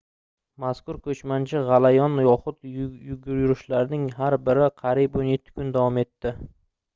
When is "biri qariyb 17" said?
4.49-5.55